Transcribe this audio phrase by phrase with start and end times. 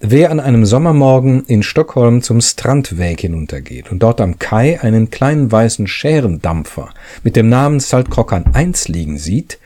[0.00, 5.50] wer an einem Sommermorgen in Stockholm zum Strandweg hinuntergeht und dort am Kai einen kleinen
[5.50, 6.90] weißen Scherendampfer
[7.22, 9.58] mit dem Namen Saltkrokan 1 liegen sieht,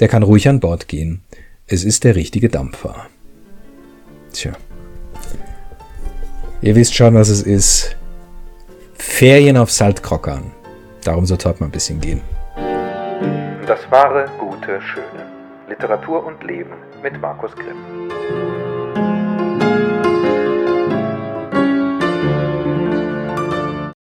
[0.00, 1.22] der kann ruhig an Bord gehen.
[1.66, 3.06] Es ist der richtige Dampfer.
[4.32, 4.52] Tja.
[6.62, 7.96] Ihr wisst schon, was es ist.
[8.94, 10.52] Ferien auf Saltkrokan.
[11.04, 12.20] Darum soll es heute mal ein bisschen gehen.
[13.66, 15.26] Das wahre, gute, schöne.
[15.68, 18.65] Literatur und Leben mit Markus Grimm.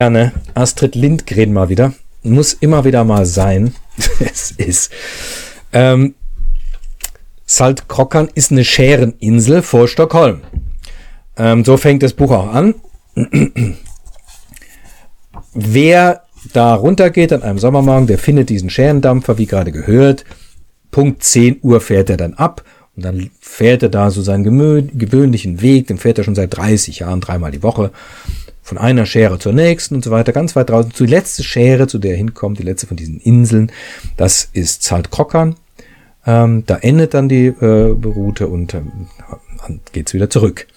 [0.02, 0.32] Gerne.
[0.54, 1.92] Astrid Lindgren mal wieder.
[2.24, 3.76] Muss immer wieder mal sein.
[4.22, 4.94] es ist.
[5.74, 6.16] Ähm,
[7.46, 10.40] Saltkrokan ist eine Schäreninsel vor Stockholm.
[11.36, 12.76] Ähm, so fängt das Buch auch an.
[15.54, 20.24] Wer da runtergeht an einem Sommermorgen, der findet diesen Scherendampfer, wie gerade gehört.
[20.92, 22.64] Punkt 10 Uhr fährt er dann ab
[22.96, 27.00] und dann fährt er da so seinen gewöhnlichen Weg, den fährt er schon seit 30
[27.00, 27.92] Jahren, dreimal die Woche,
[28.62, 30.92] von einer Schere zur nächsten und so weiter, ganz weit draußen.
[30.98, 33.72] Die letzte Schere, zu der er hinkommt, die letzte von diesen Inseln,
[34.18, 35.56] das ist Zaltkrokan.
[36.26, 39.08] Ähm, da endet dann die äh, Route und ähm,
[39.92, 40.68] geht's wieder zurück.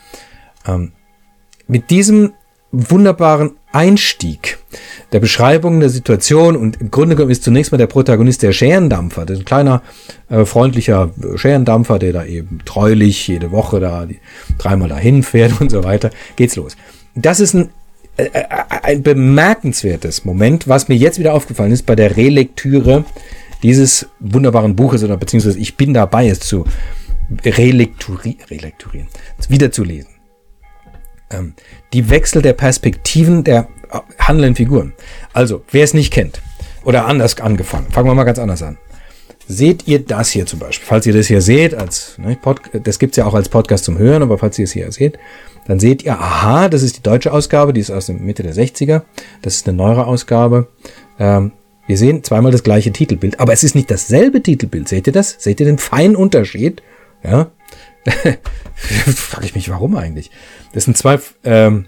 [0.67, 0.93] Ähm,
[1.67, 2.33] mit diesem
[2.73, 4.59] wunderbaren Einstieg
[5.13, 9.27] der Beschreibung der Situation und im Grunde genommen ist zunächst mal der Protagonist der Scherendampfer,
[9.29, 9.83] ein kleiner
[10.31, 14.21] äh, freundlicher Scherendampfer, der da eben treulich jede Woche da die,
[14.57, 16.77] dreimal dahin fährt und so weiter, geht's los.
[17.15, 17.71] Das ist ein
[18.17, 23.05] ein bemerkenswertes Moment, was mir jetzt wieder aufgefallen ist bei der Relektüre
[23.63, 26.65] dieses wunderbaren Buches oder beziehungsweise ich bin dabei, es zu
[27.45, 29.09] relekturi relekturieren,
[29.49, 30.11] wiederzulesen.
[31.31, 31.55] Ähm,
[31.93, 34.93] die Wechsel der Perspektiven der äh, handelnden Figuren.
[35.33, 36.43] Also, wer es nicht kennt
[36.85, 38.77] oder anders angefangen, fangen wir mal ganz anders an.
[39.49, 40.87] Seht ihr das hier zum Beispiel?
[40.87, 43.99] Falls ihr das hier seht, als ne, Pod, das gibt's ja auch als Podcast zum
[43.99, 45.19] Hören, aber falls ihr es hier seht,
[45.67, 48.55] dann seht ihr, aha, das ist die deutsche Ausgabe, die ist aus der Mitte der
[48.55, 49.03] 60er.
[49.43, 50.69] Das ist eine neuere Ausgabe.
[51.19, 51.53] Ähm,
[51.87, 54.89] wir sehen zweimal das gleiche Titelbild, aber es ist nicht dasselbe Titelbild.
[54.89, 55.37] Seht ihr das?
[55.39, 56.83] Seht ihr den feinen Unterschied?
[57.23, 57.51] Ja.
[58.75, 60.31] Frage ich mich, warum eigentlich?
[60.73, 61.87] Das sind zwei ähm,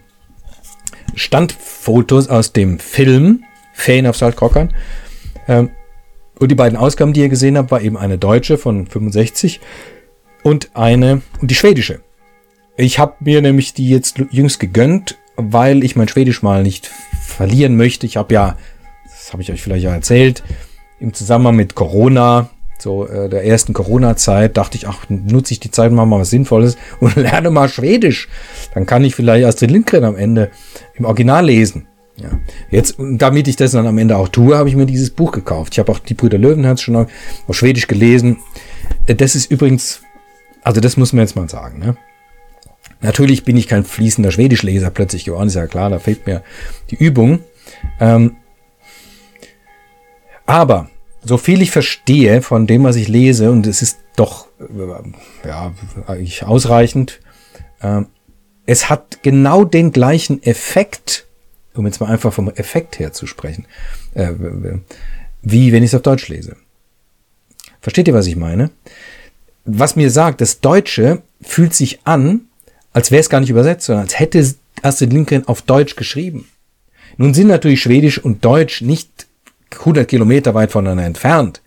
[1.15, 4.73] Standfotos aus dem Film Fane of Saltkrockern.
[5.49, 5.71] Ähm,
[6.39, 9.61] und die beiden Ausgaben, die ihr gesehen habt, war eben eine deutsche von 65
[10.43, 12.00] und eine und die schwedische.
[12.77, 16.91] Ich habe mir nämlich die jetzt jüngst gegönnt, weil ich mein Schwedisch mal nicht
[17.22, 18.06] verlieren möchte.
[18.06, 18.56] Ich habe ja,
[19.05, 20.43] das habe ich euch vielleicht ja erzählt,
[20.99, 25.71] im Zusammenhang mit Corona, so äh, der ersten Corona-Zeit, dachte ich, ach, nutze ich die
[25.71, 28.28] Zeit mal mal was Sinnvolles und lerne mal Schwedisch.
[28.75, 30.51] Dann kann ich vielleicht Astrid Lindgren am Ende
[30.95, 31.87] im Original lesen.
[32.17, 32.31] Ja.
[32.71, 35.75] Jetzt, damit ich das dann am Ende auch tue, habe ich mir dieses Buch gekauft.
[35.75, 38.39] Ich habe auch die Brüder Löwenherz schon auf Schwedisch gelesen.
[39.07, 40.03] Äh, das ist übrigens,
[40.63, 41.97] also das muss man jetzt mal sagen, ne?
[43.01, 46.43] Natürlich bin ich kein fließender Schwedischleser plötzlich geworden, ist ja klar, da fehlt mir
[46.91, 47.41] die Übung.
[48.01, 48.37] Ähm,
[50.47, 50.89] aber
[51.23, 55.75] so viel ich verstehe von dem, was ich lese, und es ist doch äh, ja,
[56.07, 57.21] eigentlich ausreichend,
[57.81, 58.03] äh,
[58.67, 61.27] es hat genau den gleichen Effekt,
[61.75, 63.67] um jetzt mal einfach vom Effekt her zu sprechen,
[64.15, 64.33] äh,
[65.43, 66.57] wie wenn ich es auf Deutsch lese.
[67.81, 68.71] Versteht ihr, was ich meine?
[69.65, 72.43] Was mir sagt, das Deutsche fühlt sich an,
[72.93, 76.49] als wäre es gar nicht übersetzt, sondern als hätte Astrid Lindgren auf Deutsch geschrieben.
[77.17, 79.27] Nun sind natürlich Schwedisch und Deutsch nicht
[79.71, 81.61] 100 Kilometer weit voneinander entfernt,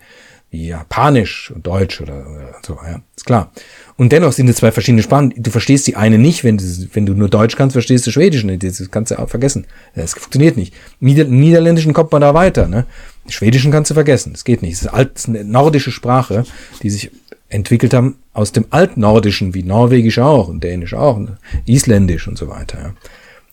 [0.50, 3.52] wie Japanisch und Deutsch oder so, ja, ist klar.
[3.98, 5.34] Und dennoch sind es zwei verschiedene Sprachen.
[5.36, 8.44] Du verstehst die eine nicht, wenn du, wenn du nur Deutsch kannst, verstehst du Schwedisch
[8.44, 8.62] nicht.
[8.62, 9.66] Das kannst du auch vergessen.
[9.96, 10.72] Das funktioniert nicht.
[11.00, 12.86] Nieder Niederländischen kommt man da weiter, ne?
[13.28, 14.32] Schwedischen kannst du vergessen.
[14.32, 14.74] Das geht nicht.
[14.74, 16.44] Das ist, alt, das ist eine nordische Sprache,
[16.80, 17.10] die sich
[17.48, 21.36] entwickelt haben aus dem Altnordischen, wie Norwegisch auch und Dänisch auch, und
[21.66, 22.78] Isländisch und so weiter.
[22.78, 22.94] Ja.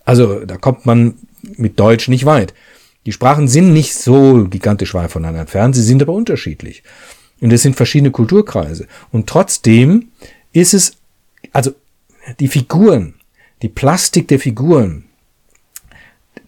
[0.06, 1.16] Also da kommt man
[1.58, 2.54] mit Deutsch nicht weit.
[3.08, 6.84] Die Sprachen sind nicht so gigantisch weit voneinander entfernt, sie sind aber unterschiedlich.
[7.42, 8.88] Und es sind verschiedene Kulturkreise.
[9.12, 10.10] Und trotzdem
[10.62, 10.94] ist es,
[11.52, 11.74] also
[12.40, 13.16] die Figuren,
[13.62, 15.06] die Plastik der Figuren,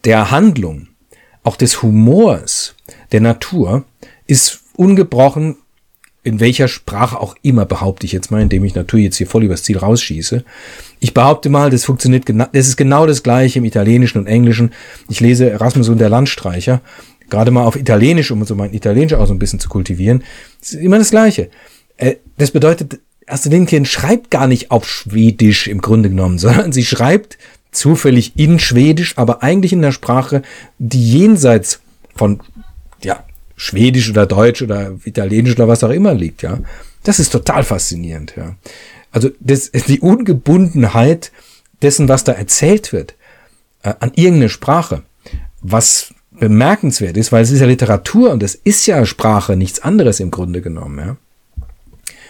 [0.04, 0.88] der Handlung,
[1.42, 2.74] auch des Humors,
[3.12, 3.84] der Natur,
[4.26, 5.56] ist ungebrochen
[6.24, 9.44] in welcher Sprache auch immer, behaupte ich jetzt mal, indem ich natürlich jetzt hier voll
[9.44, 10.44] übers Ziel rausschieße.
[11.00, 14.72] Ich behaupte mal, das funktioniert genau, das ist genau das gleiche im Italienischen und Englischen.
[15.08, 16.82] Ich lese Erasmus und der Landstreicher,
[17.30, 20.22] gerade mal auf Italienisch, um so mein Italienisch auch so ein bisschen zu kultivieren.
[20.60, 21.50] Das ist immer das Gleiche.
[21.96, 26.84] Äh, das bedeutet, Astrid Lindgren schreibt gar nicht auf Schwedisch im Grunde genommen, sondern sie
[26.84, 27.38] schreibt
[27.70, 30.42] zufällig in Schwedisch, aber eigentlich in der Sprache,
[30.78, 31.80] die jenseits
[32.14, 32.40] von
[33.02, 33.24] ja,
[33.56, 36.58] Schwedisch oder Deutsch oder Italienisch oder was auch immer liegt, ja.
[37.04, 38.56] Das ist total faszinierend, ja.
[39.10, 41.32] Also das, die Ungebundenheit
[41.82, 43.14] dessen, was da erzählt wird,
[43.82, 45.02] äh, an irgendeine Sprache,
[45.60, 50.20] was bemerkenswert ist, weil es ist ja Literatur und es ist ja Sprache, nichts anderes
[50.20, 50.98] im Grunde genommen.
[50.98, 51.16] Ja?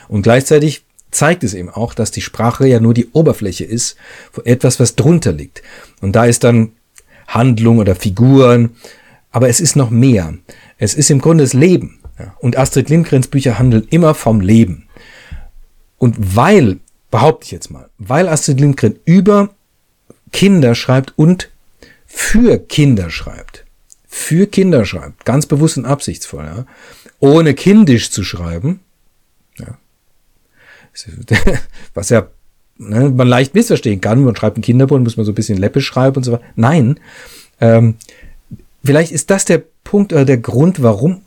[0.08, 3.96] Und gleichzeitig zeigt es eben auch, dass die Sprache ja nur die Oberfläche ist
[4.32, 5.62] von etwas, was drunter liegt.
[6.00, 6.72] Und da ist dann
[7.26, 8.70] Handlung oder Figuren,
[9.30, 10.34] aber es ist noch mehr.
[10.78, 12.00] Es ist im Grunde das Leben.
[12.40, 14.88] Und Astrid Lindgrens Bücher handeln immer vom Leben.
[15.98, 16.78] Und weil,
[17.10, 19.50] behaupte ich jetzt mal, weil Astrid Lindgren über
[20.32, 21.50] Kinder schreibt und
[22.06, 23.64] für Kinder schreibt,
[24.06, 26.66] für Kinder schreibt, ganz bewusst und absichtsvoll, ja,
[27.20, 28.80] ohne kindisch zu schreiben,
[31.94, 32.28] was ja
[32.78, 35.86] ne, man leicht missverstehen kann, man schreibt ein Kinderbuch, muss man so ein bisschen läppisch
[35.86, 36.44] schreiben und so weiter.
[36.56, 36.98] Nein,
[37.60, 37.96] ähm,
[38.84, 41.22] vielleicht ist das der Punkt oder der Grund, warum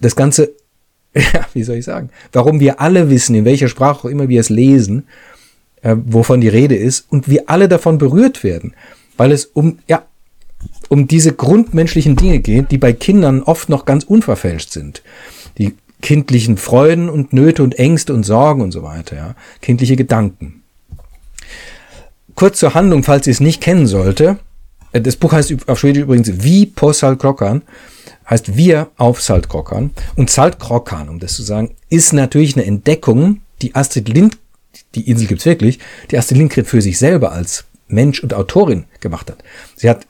[0.00, 0.52] das Ganze,
[1.14, 4.40] ja, wie soll ich sagen, warum wir alle wissen, in welcher Sprache auch immer wir
[4.40, 5.04] es lesen,
[5.82, 8.74] äh, wovon die Rede ist, und wir alle davon berührt werden,
[9.16, 10.04] weil es um, ja,
[10.88, 15.02] um diese grundmenschlichen Dinge geht, die bei Kindern oft noch ganz unverfälscht sind.
[16.00, 19.34] Kindlichen Freuden und Nöte und Ängste und Sorgen und so weiter, ja.
[19.60, 20.62] Kindliche Gedanken.
[22.34, 24.38] Kurz zur Handlung, falls ihr es nicht kennen sollte.
[24.92, 27.62] Äh, das Buch heißt auf Schwedisch übrigens Wie på Saltkrokan,
[28.30, 29.90] heißt Wir auf Saltkrokan.
[30.16, 34.38] Und Saltkrokan, um das zu sagen, ist natürlich eine Entdeckung, die Astrid Lind,
[34.94, 35.78] die Insel gibt's wirklich,
[36.10, 39.38] die Astrid Lindgren für sich selber als Mensch und Autorin gemacht hat.
[39.76, 40.06] Sie hat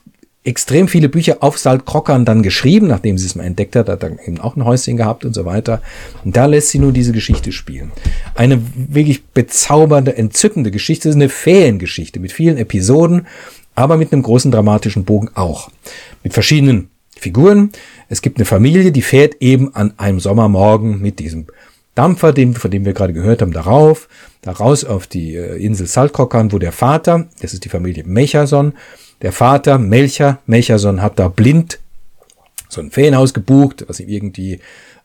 [0.48, 4.18] extrem viele Bücher auf Saltkrockern dann geschrieben, nachdem sie es mal entdeckt hat, hat dann
[4.26, 5.82] eben auch ein Häuschen gehabt und so weiter.
[6.24, 7.92] Und da lässt sie nur diese Geschichte spielen.
[8.34, 13.26] Eine wirklich bezaubernde, entzückende Geschichte, das ist eine Feriengeschichte mit vielen Episoden,
[13.74, 15.70] aber mit einem großen dramatischen Bogen auch.
[16.24, 17.70] Mit verschiedenen Figuren.
[18.08, 21.46] Es gibt eine Familie, die fährt eben an einem Sommermorgen mit diesem
[21.94, 24.08] Dampfer, den, von dem wir gerade gehört haben, darauf,
[24.42, 28.72] da raus auf die äh, Insel Saltkrockern, wo der Vater, das ist die Familie Mechason,
[29.22, 31.78] der Vater, Melcher, Melcherson hat da blind
[32.68, 34.60] so ein Ferienhaus gebucht, was ihm irgendwie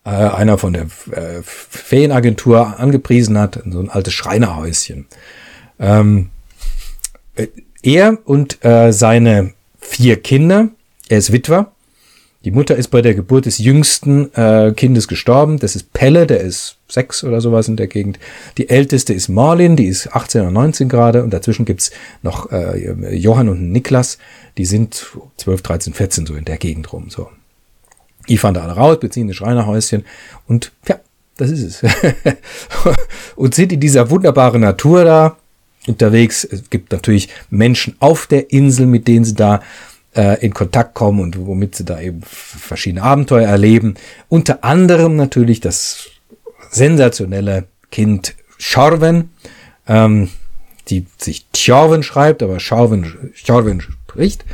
[0.05, 5.07] äh, einer von der äh, Ferienagentur angepriesen hat, so ein altes Schreinerhäuschen.
[5.79, 6.29] Ähm,
[7.35, 7.47] äh,
[7.81, 10.69] er und äh, seine vier Kinder,
[11.09, 11.72] er ist Witwer,
[12.45, 15.59] die Mutter ist bei der Geburt des jüngsten äh, Kindes gestorben.
[15.59, 18.19] Das ist Pelle, der ist sechs oder sowas in der Gegend.
[18.57, 21.23] Die älteste ist Marlin, die ist 18 oder 19 gerade.
[21.23, 21.91] Und dazwischen gibt's
[22.21, 24.17] noch äh, Johann und Niklas,
[24.57, 25.05] die sind
[25.37, 27.09] 12, 13, 14 so in der Gegend rum.
[27.09, 27.29] So.
[28.27, 30.03] Die fahren da alle raus, beziehen ein Schreinerhäuschen
[30.47, 30.99] und ja,
[31.37, 31.91] das ist es.
[33.35, 35.37] und sind in dieser wunderbaren Natur da
[35.87, 36.43] unterwegs.
[36.43, 39.61] Es gibt natürlich Menschen auf der Insel, mit denen sie da
[40.15, 43.95] äh, in Kontakt kommen und womit sie da eben verschiedene Abenteuer erleben.
[44.29, 46.09] Unter anderem natürlich das
[46.69, 49.31] sensationelle Kind Schorven,
[49.87, 50.29] ähm,
[50.89, 54.45] die sich Tjorven schreibt, aber Schorven, Schorven spricht.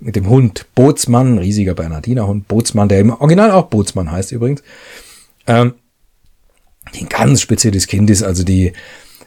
[0.00, 4.62] Mit dem Hund Bootsmann, riesiger Bernardinerhund, Bootsmann, der im Original auch Bootsmann heißt übrigens.
[5.48, 5.74] Ähm,
[6.94, 8.72] ein ganz spezielles Kind ist, also die,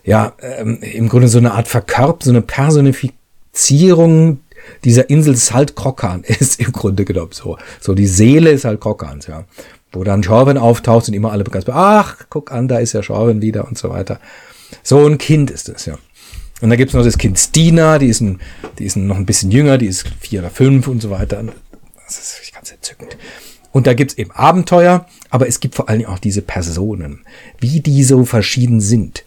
[0.05, 4.39] ja, ähm, im Grunde so eine Art Verkörp, so eine Personifizierung
[4.83, 7.57] dieser Insel Saltkrokan ist im Grunde genommen so.
[7.79, 9.45] So die Seele Saltkrokans, ja.
[9.93, 13.41] Wo dann Schorven auftaucht und immer alle begeistert, ach, guck an, da ist ja Schorven
[13.41, 14.19] wieder und so weiter.
[14.83, 15.97] So ein Kind ist es, ja.
[16.61, 18.39] Und da gibt's noch das Kind Stina, die ist, ein,
[18.79, 21.43] die ist noch ein bisschen jünger, die ist vier oder fünf und so weiter.
[22.05, 23.17] Das ist ganz entzückend.
[23.71, 27.25] Und da gibt's eben Abenteuer, aber es gibt vor allen Dingen auch diese Personen,
[27.59, 29.25] wie die so verschieden sind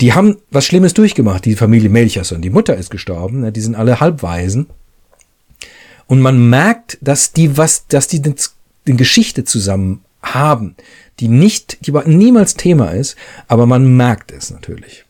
[0.00, 2.40] die haben was Schlimmes durchgemacht, die Familie Melcherson.
[2.40, 4.66] Die Mutter ist gestorben, ne, die sind alle Halbwaisen.
[6.06, 10.74] Und man merkt, dass die was, dass die den Geschichte zusammen haben,
[11.20, 13.16] die nicht, die niemals Thema ist,
[13.46, 15.04] aber man merkt es natürlich.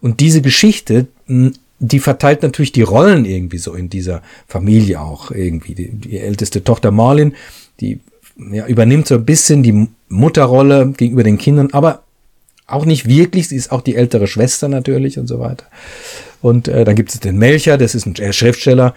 [0.00, 5.74] Und diese Geschichte, die verteilt natürlich die Rollen irgendwie so in dieser Familie auch irgendwie.
[5.74, 7.34] Die, die älteste Tochter Marlin,
[7.80, 8.00] die
[8.50, 12.04] ja, übernimmt so ein bisschen die Mutterrolle gegenüber den Kindern, aber
[12.72, 13.48] auch nicht wirklich.
[13.48, 15.66] Sie ist auch die ältere Schwester natürlich und so weiter.
[16.42, 18.94] Und äh, dann gibt es den Melcher, das ist ein Schriftsteller,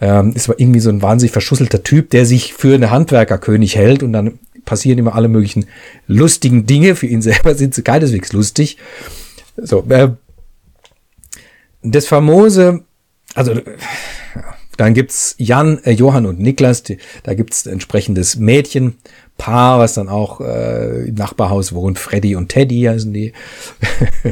[0.00, 4.02] ähm, ist aber irgendwie so ein wahnsinnig verschusselter Typ, der sich für eine Handwerkerkönig hält
[4.02, 5.66] und dann passieren immer alle möglichen
[6.06, 6.94] lustigen Dinge.
[6.94, 8.78] Für ihn selber sind sie keineswegs lustig.
[9.56, 10.10] So, äh,
[11.82, 12.84] das famose,
[13.34, 13.54] also
[14.76, 18.36] dann gibt's Jan, äh, Johann und Niklas, die, da gibt's entsprechendes
[19.38, 23.32] Mädchenpaar, was dann auch äh, im Nachbarhaus wohnt, Freddy und Teddy heißen die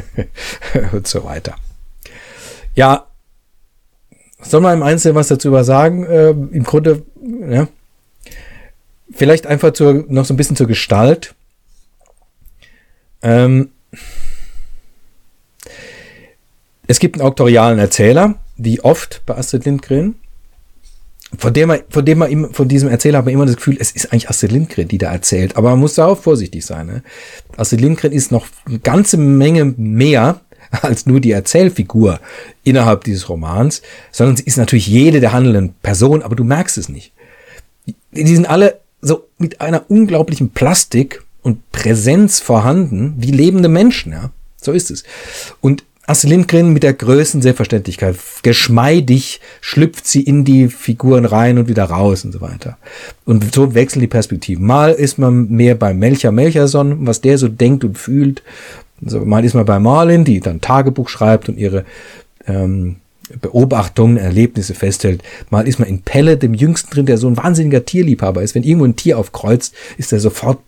[0.91, 1.55] und so weiter.
[2.75, 3.07] Ja,
[4.41, 6.05] soll man im Einzelnen was dazu über sagen?
[6.05, 7.03] Äh, Im Grunde,
[7.49, 7.67] ja,
[9.11, 11.33] vielleicht einfach zur, noch so ein bisschen zur Gestalt.
[13.21, 13.71] Ähm,
[16.89, 20.15] Es gibt einen auktorialen Erzähler, wie oft bei Astrid Lindgren.
[21.37, 23.91] Von dem, man, von dem man von diesem Erzähler hat man immer das Gefühl, es
[23.91, 25.55] ist eigentlich Astrid Lindgren, die da erzählt.
[25.55, 26.87] Aber man muss da auch vorsichtig sein.
[26.87, 27.03] Ne?
[27.57, 30.41] Astrid Lindgren ist noch eine ganze Menge mehr
[30.71, 32.19] als nur die Erzählfigur
[32.63, 36.89] innerhalb dieses Romans, sondern sie ist natürlich jede der handelnden Personen, aber du merkst es
[36.89, 37.13] nicht.
[38.11, 44.31] Die sind alle so mit einer unglaublichen Plastik und Präsenz vorhanden, wie lebende Menschen, ja.
[44.59, 45.03] So ist es.
[45.61, 51.67] Und Astrid Lindgren mit der größten Selbstverständlichkeit, geschmeidig schlüpft sie in die Figuren rein und
[51.67, 52.77] wieder raus und so weiter.
[53.25, 54.65] Und so wechseln die Perspektiven.
[54.65, 58.41] Mal ist man mehr bei Melcher Melcherson, was der so denkt und fühlt.
[59.03, 61.83] Also mal ist man bei Marlin, die dann Tagebuch schreibt und ihre
[62.47, 62.95] ähm,
[63.41, 65.21] Beobachtungen, Erlebnisse festhält.
[65.49, 68.55] Mal ist man in Pelle, dem Jüngsten drin, der so ein wahnsinniger Tierliebhaber ist.
[68.55, 70.59] Wenn irgendwo ein Tier aufkreuzt, ist er sofort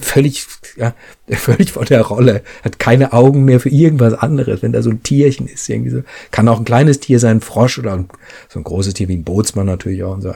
[0.00, 0.46] völlig,
[0.76, 0.94] ja,
[1.28, 5.02] völlig vor der Rolle, hat keine Augen mehr für irgendwas anderes, wenn da so ein
[5.02, 6.02] Tierchen ist, irgendwie so.
[6.30, 8.04] Kann auch ein kleines Tier sein, ein Frosch oder
[8.48, 10.34] so ein großes Tier wie ein Bootsmann natürlich auch und so.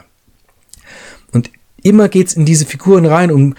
[1.31, 1.51] Und
[1.83, 3.55] immer geht's in diese Figuren rein und,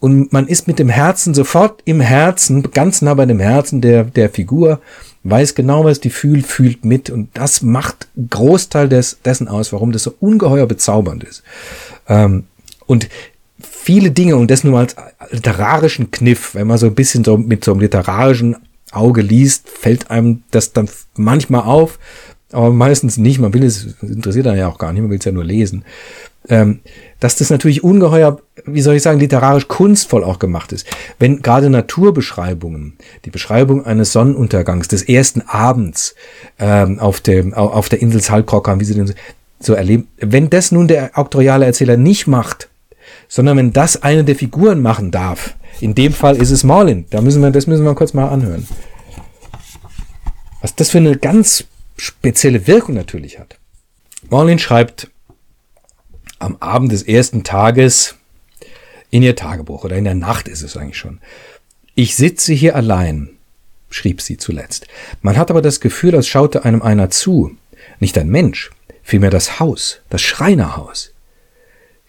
[0.00, 4.04] und man ist mit dem Herzen sofort im Herzen, ganz nah bei dem Herzen der,
[4.04, 4.80] der Figur,
[5.24, 9.92] weiß genau, was die fühlt, fühlt mit und das macht Großteil des, dessen aus, warum
[9.92, 11.42] das so ungeheuer bezaubernd ist.
[12.08, 12.44] Ähm,
[12.86, 13.08] und
[13.86, 14.96] viele Dinge und das nur als
[15.30, 18.56] literarischen Kniff, wenn man so ein bisschen so mit so einem literarischen
[18.90, 22.00] Auge liest, fällt einem das dann manchmal auf,
[22.50, 23.38] aber meistens nicht.
[23.38, 25.84] Man will es, interessiert dann ja auch gar nicht, man will es ja nur lesen.
[26.48, 26.80] Ähm,
[27.20, 30.84] dass das natürlich ungeheuer, wie soll ich sagen, literarisch kunstvoll auch gemacht ist.
[31.20, 36.16] Wenn gerade Naturbeschreibungen, die Beschreibung eines Sonnenuntergangs, des ersten Abends
[36.58, 39.14] ähm, auf, dem, auf der Insel Saltkrokan, wie sie den
[39.60, 42.68] so erleben, wenn das nun der auktoriale Erzähler nicht macht,
[43.28, 45.54] sondern wenn das eine der Figuren machen darf.
[45.80, 47.06] In dem Fall ist es Marlin.
[47.10, 48.66] Da müssen wir, das müssen wir kurz mal anhören.
[50.60, 51.64] Was das für eine ganz
[51.96, 53.58] spezielle Wirkung natürlich hat.
[54.30, 55.10] Marlin schreibt
[56.38, 58.16] am Abend des ersten Tages
[59.10, 61.20] in ihr Tagebuch oder in der Nacht ist es eigentlich schon.
[61.94, 63.30] Ich sitze hier allein,
[63.88, 64.86] schrieb sie zuletzt.
[65.22, 67.56] Man hat aber das Gefühl, als schaute einem einer zu.
[68.00, 68.70] Nicht ein Mensch,
[69.02, 71.12] vielmehr das Haus, das Schreinerhaus.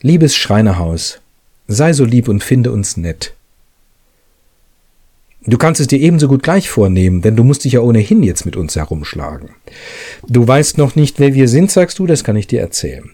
[0.01, 1.21] Liebes Schreinerhaus,
[1.67, 3.33] sei so lieb und finde uns nett.
[5.43, 8.45] Du kannst es dir ebenso gut gleich vornehmen, denn du musst dich ja ohnehin jetzt
[8.45, 9.49] mit uns herumschlagen.
[10.27, 13.09] Du weißt noch nicht, wer wir sind, sagst du, das kann ich dir erzählen.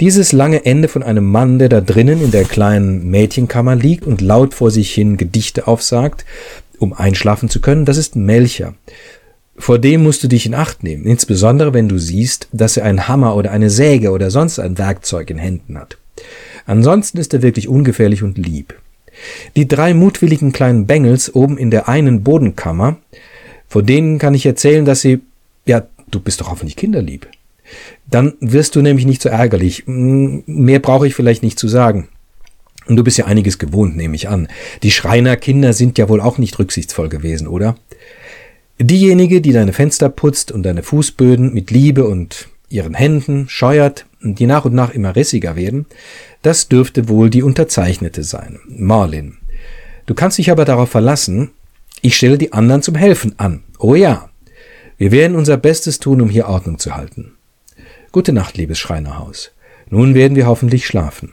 [0.00, 4.20] Dieses lange Ende von einem Mann, der da drinnen in der kleinen Mädchenkammer liegt und
[4.20, 6.26] laut vor sich hin Gedichte aufsagt,
[6.78, 8.74] um einschlafen zu können, das ist Melcher.
[9.56, 13.08] Vor dem musst du dich in Acht nehmen, insbesondere wenn du siehst, dass er einen
[13.08, 15.96] Hammer oder eine Säge oder sonst ein Werkzeug in Händen hat.
[16.68, 18.74] Ansonsten ist er wirklich ungefährlich und lieb.
[19.56, 22.98] Die drei mutwilligen kleinen Bengels oben in der einen Bodenkammer,
[23.68, 25.20] vor denen kann ich erzählen, dass sie,
[25.64, 27.26] ja, du bist doch hoffentlich kinderlieb.
[28.06, 29.84] Dann wirst du nämlich nicht so ärgerlich.
[29.86, 32.08] Mehr brauche ich vielleicht nicht zu sagen.
[32.86, 34.46] Und du bist ja einiges gewohnt, nehme ich an.
[34.82, 37.76] Die Schreinerkinder sind ja wohl auch nicht rücksichtsvoll gewesen, oder?
[38.78, 44.46] Diejenige, die deine Fenster putzt und deine Fußböden mit Liebe und ihren Händen scheuert, die
[44.46, 45.86] nach und nach immer rissiger werden,
[46.42, 49.38] das dürfte wohl die Unterzeichnete sein, Marlin.
[50.06, 51.50] Du kannst dich aber darauf verlassen,
[52.00, 53.62] ich stelle die anderen zum Helfen an.
[53.78, 54.28] Oh ja,
[54.96, 57.32] wir werden unser Bestes tun, um hier Ordnung zu halten.
[58.12, 59.52] Gute Nacht, liebes Schreinerhaus.
[59.90, 61.32] Nun werden wir hoffentlich schlafen.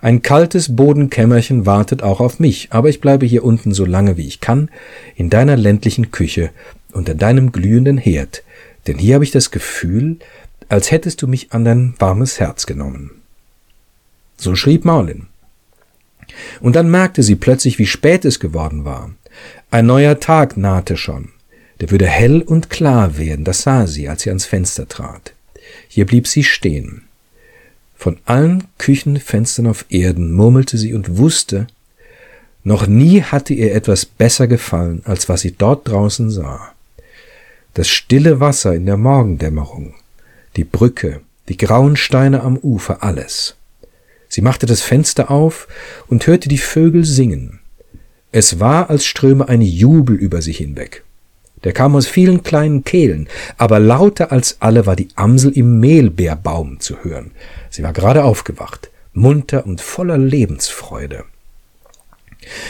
[0.00, 4.26] Ein kaltes Bodenkämmerchen wartet auch auf mich, aber ich bleibe hier unten so lange wie
[4.26, 4.70] ich kann,
[5.16, 6.50] in deiner ländlichen Küche,
[6.92, 8.44] unter deinem glühenden Herd,
[8.86, 10.16] denn hier habe ich das Gefühl,
[10.68, 13.22] als hättest du mich an dein warmes Herz genommen.
[14.36, 15.26] So schrieb Marlin.
[16.60, 19.10] Und dann merkte sie plötzlich, wie spät es geworden war.
[19.70, 21.30] Ein neuer Tag nahte schon.
[21.80, 25.32] Der würde hell und klar werden, das sah sie, als sie ans Fenster trat.
[25.88, 27.02] Hier blieb sie stehen.
[27.96, 31.66] Von allen Küchenfenstern auf Erden murmelte sie und wusste,
[32.64, 36.72] noch nie hatte ihr etwas besser gefallen, als was sie dort draußen sah.
[37.74, 39.94] Das stille Wasser in der Morgendämmerung,
[40.58, 43.54] die Brücke, die grauen Steine am Ufer, alles.
[44.28, 45.68] Sie machte das Fenster auf
[46.08, 47.60] und hörte die Vögel singen.
[48.32, 51.04] Es war, als ströme ein Jubel über sie hinweg.
[51.62, 56.80] Der kam aus vielen kleinen Kehlen, aber lauter als alle war die Amsel im Mehlbeerbaum
[56.80, 57.30] zu hören.
[57.70, 61.24] Sie war gerade aufgewacht, munter und voller Lebensfreude.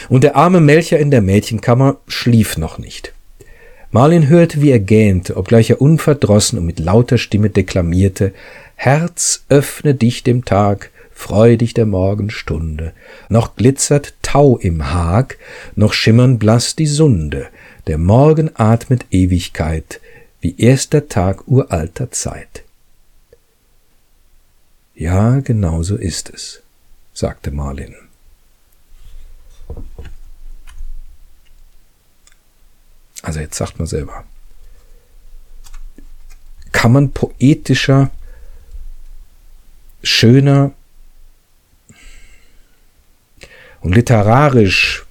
[0.09, 3.13] Und der arme Melcher in der Mädchenkammer schlief noch nicht.
[3.91, 8.33] Marlin hörte, wie er gähnte, obgleich er unverdrossen und mit lauter Stimme deklamierte
[8.75, 12.93] Herz, öffne dich dem Tag, freu dich der Morgenstunde.
[13.29, 15.37] Noch glitzert Tau im Hag,
[15.75, 17.47] noch schimmern blass die Sunde,
[17.87, 19.99] der Morgen atmet Ewigkeit,
[20.39, 22.63] wie erster Tag uralter Zeit.
[24.93, 26.61] Ja, genau so ist es,
[27.13, 27.95] sagte Marlin.
[33.29, 34.23] Also jetzt sagt man selber.
[36.71, 38.09] Kann man poetischer,
[40.01, 40.71] schöner
[43.81, 45.05] und literarisch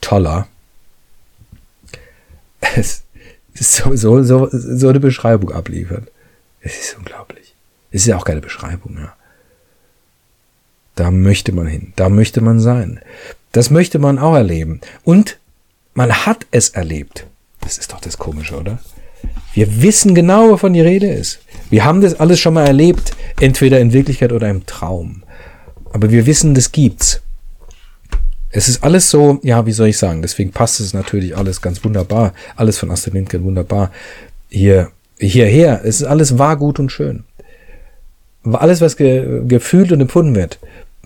[0.00, 0.48] toller
[2.60, 3.04] es
[3.54, 6.08] so, so, so, so eine Beschreibung abliefern.
[6.60, 7.54] Es ist unglaublich.
[7.92, 9.14] Es ist ja auch keine Beschreibung, ja.
[10.98, 12.98] Da möchte man hin, da möchte man sein.
[13.52, 14.80] Das möchte man auch erleben.
[15.04, 15.38] Und
[15.94, 17.24] man hat es erlebt.
[17.60, 18.80] Das ist doch das Komische, oder?
[19.54, 21.38] Wir wissen genau, wovon die Rede ist.
[21.70, 25.22] Wir haben das alles schon mal erlebt, entweder in Wirklichkeit oder im Traum.
[25.92, 27.22] Aber wir wissen, das gibt's.
[28.50, 31.84] Es ist alles so, ja, wie soll ich sagen, deswegen passt es natürlich alles ganz
[31.84, 33.92] wunderbar, alles von Astrid Lindgren wunderbar
[34.48, 35.82] hier hierher.
[35.84, 37.22] Es ist alles wahr, gut und schön.
[38.42, 40.58] Alles, was ge gefühlt und empfunden wird,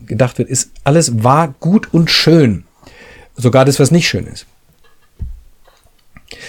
[0.06, 2.64] gedacht wird, ist alles wahr, gut und schön.
[3.35, 4.47] Sogar das, was nicht schön ist.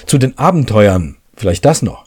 [0.06, 2.06] Zu den Abenteuern, vielleicht das noch,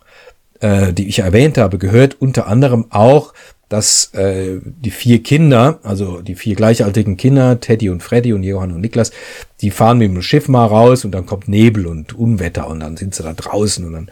[0.61, 3.33] äh, die ich erwähnt habe, gehört unter anderem auch
[3.69, 8.73] dass äh, die vier Kinder, also die vier gleichaltrigen Kinder, Teddy und Freddy und Johann
[8.73, 9.11] und Niklas,
[9.61, 12.97] die fahren mit dem Schiff mal raus und dann kommt Nebel und Unwetter und dann
[12.97, 14.11] sind sie da draußen und dann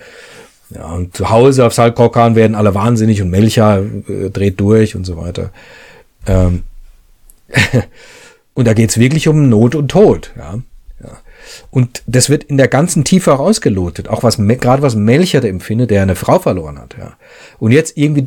[0.70, 5.04] ja und zu Hause auf Saltkrokan werden alle wahnsinnig und Melcher äh, dreht durch und
[5.04, 5.50] so weiter.
[6.26, 6.64] Ähm,
[8.54, 10.60] und da geht's wirklich um Not und Tod, ja.
[11.02, 11.18] ja.
[11.70, 15.48] Und das wird in der ganzen Tiefe auch ausgelotet, auch was gerade was Melcher da
[15.48, 17.16] empfindet, der eine Frau verloren hat, ja.
[17.58, 18.24] Und jetzt irgendwie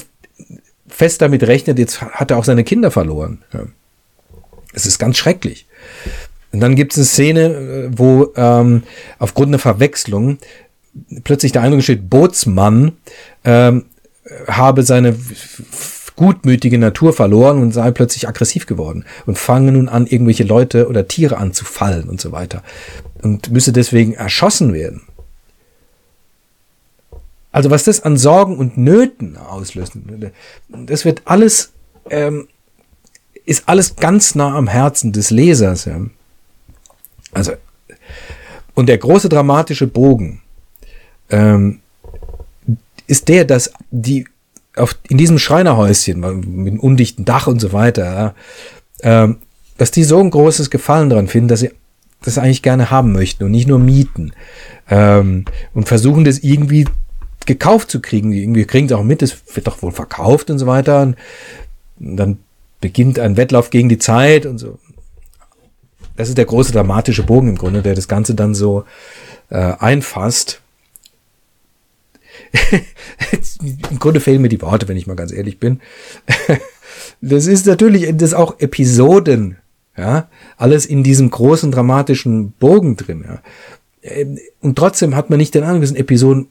[0.87, 3.43] fest damit rechnet, jetzt hat er auch seine Kinder verloren.
[3.53, 3.61] Ja.
[4.73, 5.67] Es ist ganz schrecklich.
[6.51, 8.83] Und dann gibt es eine Szene, äh, wo ähm,
[9.19, 10.37] aufgrund einer Verwechslung
[11.23, 12.93] plötzlich der Eindruck steht, Bootsmann
[13.43, 13.85] ähm,
[14.47, 15.15] habe seine
[16.17, 21.07] gutmütige Natur verloren und sei plötzlich aggressiv geworden und fange nun an, irgendwelche Leute oder
[21.07, 22.63] Tiere anzufallen und so weiter
[23.21, 25.03] und müsse deswegen erschossen werden.
[27.51, 29.93] Also was das an Sorgen und Nöten auslöst,
[30.67, 31.71] das wird alles,
[32.09, 32.47] ähm,
[33.45, 35.85] ist alles ganz nah am Herzen des Lesers.
[35.85, 36.01] Ja.
[37.31, 37.53] Also,
[38.73, 40.41] und der große dramatische Bogen
[41.29, 41.79] ähm,
[43.07, 44.27] ist der, dass die
[44.77, 48.35] auf, in diesem Schreinerhäuschen mit dem undichten Dach und so weiter,
[49.01, 49.37] ähm,
[49.77, 51.71] dass die so ein großes Gefallen daran finden, dass sie
[52.21, 54.33] das eigentlich gerne haben möchten und nicht nur mieten
[54.89, 56.85] ähm, und versuchen das irgendwie
[57.45, 58.33] gekauft zu kriegen.
[58.33, 61.01] Irgendwie kriegen sie auch mit, es wird doch wohl verkauft und so weiter.
[61.01, 61.15] Und
[61.99, 62.39] dann
[62.81, 64.79] beginnt ein Wettlauf gegen die Zeit und so.
[66.15, 68.85] Das ist der große dramatische Bogen im Grunde, der das Ganze dann so
[69.49, 70.61] äh, einfasst.
[73.91, 75.79] Im Grunde fehlen mir die Worte, wenn ich mal ganz ehrlich bin.
[77.21, 79.57] das ist natürlich das auch Episoden,
[79.97, 83.41] ja, alles in diesem großen dramatischen Bogen drin, ja.
[84.03, 86.47] Ähm, und trotzdem hat man nicht den Eindruck, sind Episoden,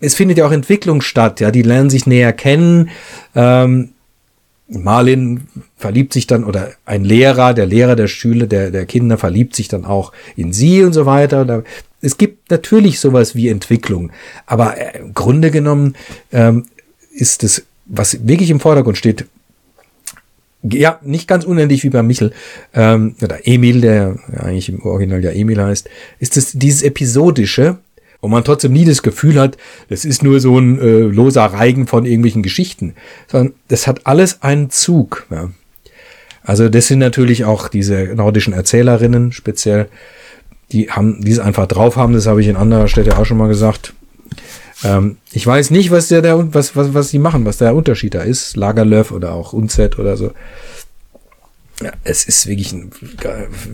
[0.00, 2.90] es findet ja auch Entwicklung statt, ja, die lernen sich näher kennen.
[3.34, 3.90] Ähm,
[4.66, 9.54] Marlin verliebt sich dann, oder ein Lehrer, der Lehrer der Schüler, der, der Kinder verliebt
[9.54, 11.64] sich dann auch in sie und so weiter.
[12.00, 14.12] Es gibt natürlich sowas wie Entwicklung,
[14.46, 15.94] aber äh, im Grunde genommen
[16.32, 16.66] ähm,
[17.10, 19.26] ist es, was wirklich im Vordergrund steht,
[20.62, 22.32] ja, nicht ganz unendlich wie bei Michel,
[22.72, 27.78] ähm, oder Emil, der eigentlich im Original ja Emil heißt, ist es dieses Episodische,
[28.24, 29.58] und man trotzdem nie das Gefühl hat,
[29.90, 32.94] das ist nur so ein äh, loser Reigen von irgendwelchen Geschichten,
[33.30, 35.26] sondern das hat alles einen Zug.
[35.30, 35.50] Ja.
[36.42, 39.88] Also das sind natürlich auch diese nordischen Erzählerinnen speziell,
[40.74, 43.38] die haben, die es einfach drauf haben, das habe ich in anderer Städte auch schon
[43.38, 43.94] mal gesagt.
[44.82, 48.14] Ähm, ich weiß nicht, was der, der was, was, was die machen, was der Unterschied
[48.14, 50.32] da ist, Lagerlöf oder auch Unzett oder so.
[51.80, 52.90] Ja, es ist wirklich ein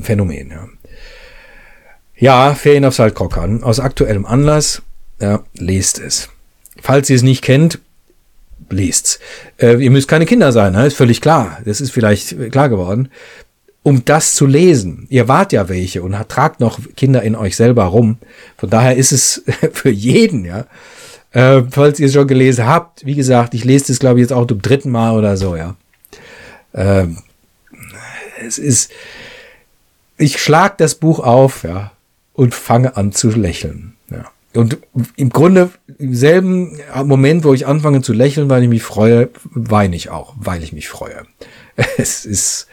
[0.02, 0.68] Phänomen, ja.
[2.16, 3.62] Ja, Ferien auf Saltkrockern.
[3.62, 4.82] Aus aktuellem Anlass.
[5.20, 6.28] Ja, lest es.
[6.82, 7.78] Falls ihr es nicht kennt,
[8.68, 9.20] lest's.
[9.56, 10.86] Äh, ihr müsst keine Kinder sein, ne?
[10.86, 11.58] ist völlig klar.
[11.64, 13.10] Das ist vielleicht klar geworden.
[13.82, 17.84] Um das zu lesen, ihr wart ja welche und tragt noch Kinder in euch selber
[17.84, 18.18] rum.
[18.58, 20.66] Von daher ist es für jeden, ja.
[21.32, 24.32] Äh, falls ihr es schon gelesen habt, wie gesagt, ich lese es, glaube ich, jetzt
[24.32, 25.76] auch zum dritten Mal oder so, ja.
[26.74, 27.18] Ähm,
[28.44, 28.90] es ist,
[30.18, 31.92] ich schlag das Buch auf, ja
[32.40, 33.92] und fange an zu lächeln.
[34.10, 34.24] Ja.
[34.54, 34.78] Und
[35.16, 39.94] im Grunde, im selben Moment, wo ich anfange zu lächeln, weil ich mich freue, weine
[39.94, 41.26] ich auch, weil ich mich freue.
[41.98, 42.66] Es ist,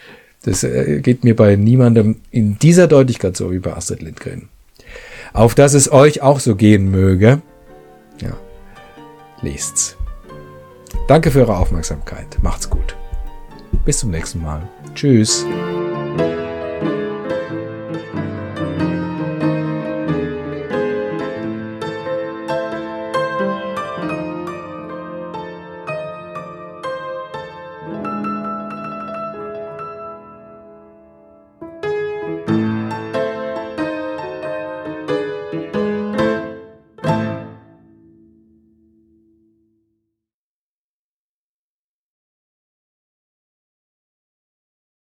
[0.48, 4.48] das äh, geht mir bei niemandem in dieser Deutlichkeit so wie bei Astrid Lindgren.
[5.34, 7.42] auf dass es euch auch so gehen möge.
[8.20, 8.36] Ja,
[9.42, 9.96] lest's.
[11.06, 12.38] Danke für eure Aufmerksamkeit.
[12.42, 12.96] Macht's gut.
[13.84, 14.66] Bis zum nächsten Mal.
[14.94, 15.44] Tschüss.